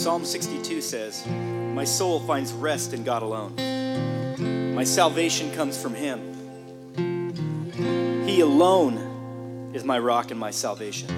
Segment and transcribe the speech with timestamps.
[0.00, 3.54] Psalm 62 says, My soul finds rest in God alone.
[4.74, 6.18] My salvation comes from Him.
[8.26, 11.10] He alone is my rock and my salvation.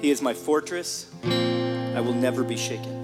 [0.00, 1.10] He is my fortress.
[1.24, 2.94] I will never be shaken.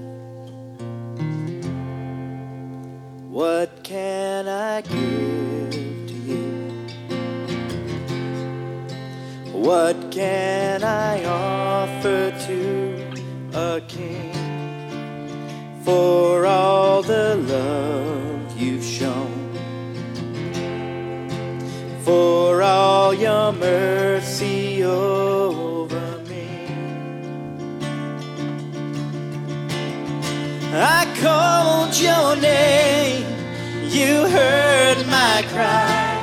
[3.31, 5.71] What can I give
[6.07, 6.87] to you?
[9.53, 13.04] What can I offer to
[13.55, 14.33] a king
[15.85, 19.31] for all the love you've shown?
[22.05, 26.49] For all your mercy over me.
[30.73, 33.25] I called your name,
[33.89, 36.14] you heard my cry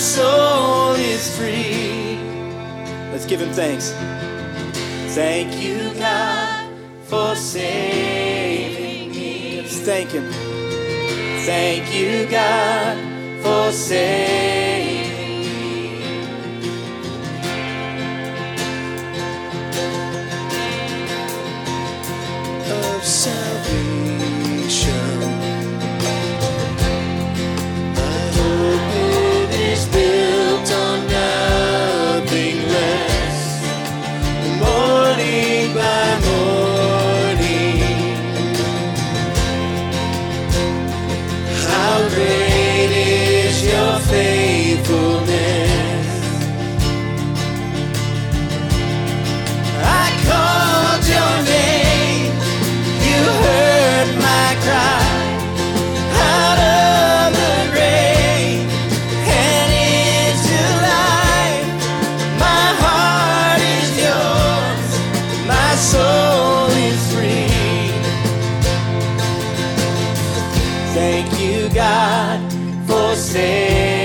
[0.00, 2.16] soul is free.
[3.12, 3.92] Let's give him thanks.
[5.14, 6.72] Thank you, God,
[7.04, 9.60] for saving me.
[9.60, 10.30] Let's thank him.
[11.44, 12.96] Thank you, God,
[13.42, 14.39] for saving
[70.92, 72.40] Thank you, God,
[72.86, 73.99] for saving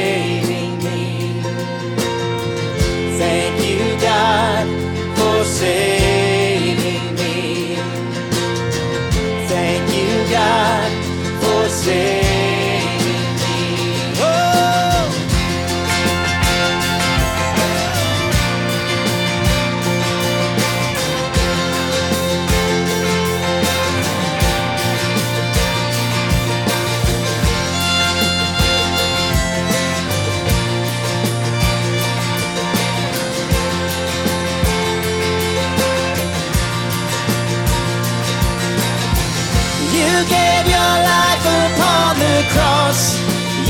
[40.23, 43.01] gave your life upon the cross.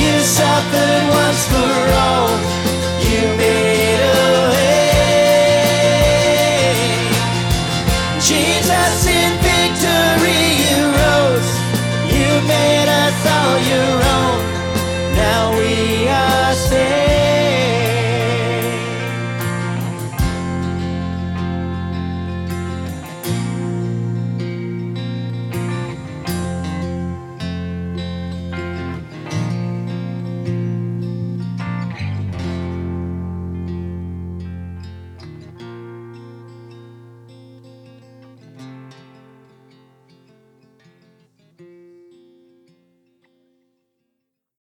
[0.02, 1.76] You suffered once for
[2.06, 2.32] all.
[3.08, 4.86] You made a way.
[8.20, 11.52] Jesus, in victory, you rose.
[12.16, 14.40] You made us all your own.
[15.16, 16.25] Now we are